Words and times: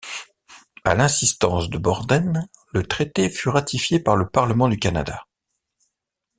À 0.83 0.95
l'insistance 0.95 1.69
de 1.69 1.77
Borden, 1.77 2.47
le 2.73 2.81
traité 2.87 3.29
fut 3.29 3.49
ratifié 3.49 3.99
par 3.99 4.15
le 4.15 4.27
Parlement 4.27 4.67
du 4.67 4.79
Canada. 4.79 5.27